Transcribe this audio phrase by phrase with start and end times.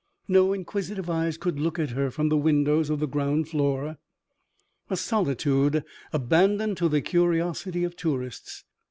[0.27, 3.99] No inquisitive eyes could look at her from the windows of the ground floor
[4.89, 8.63] a solitude abandoned to the curiosity of tourists.